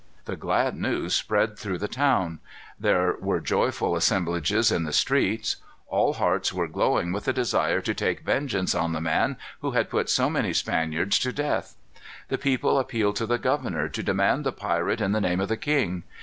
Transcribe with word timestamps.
The 0.25 0.35
glad 0.35 0.75
news 0.75 1.13
spread 1.13 1.59
through 1.59 1.77
the 1.77 1.87
town. 1.87 2.39
There 2.79 3.15
were 3.19 3.39
joyful 3.39 3.95
assemblages 3.95 4.71
in 4.71 4.83
the 4.83 4.93
streets. 4.93 5.57
All 5.85 6.13
hearts 6.13 6.51
were 6.51 6.67
glowing 6.67 7.11
with 7.13 7.25
the 7.25 7.33
desire 7.33 7.81
to 7.81 7.93
take 7.93 8.21
vengeance 8.21 8.73
on 8.73 8.93
the 8.93 8.99
man 8.99 9.37
who 9.59 9.73
had 9.73 9.91
put 9.91 10.09
so 10.09 10.27
many 10.27 10.53
Spaniards 10.53 11.19
to 11.19 11.31
death. 11.31 11.75
The 12.29 12.39
people 12.39 12.79
appealed 12.79 13.15
to 13.17 13.27
the 13.27 13.37
governor 13.37 13.87
to 13.89 14.01
demand 14.01 14.43
the 14.43 14.51
pirate 14.51 15.01
in 15.01 15.11
the 15.11 15.21
name 15.21 15.39
of 15.39 15.49
the 15.49 15.55
king. 15.57 16.01